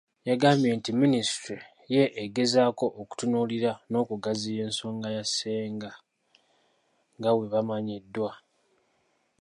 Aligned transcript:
Yagambye 0.29 0.71
nti 0.77 0.91
minisitule 0.99 1.63
ye 1.93 2.03
egezaako 2.23 2.85
okutunuulira 3.01 3.71
n'okugaziya 3.89 4.61
ensonga 4.67 5.07
ya 5.15 5.23
Ssenga 5.27 5.91
nga 7.17 7.29
bwemanyiddwa. 7.37 8.31